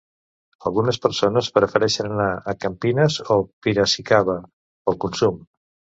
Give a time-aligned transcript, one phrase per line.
[0.69, 5.39] Algunes persones prefereixen anar a Campinas o Piracicaba pel consum.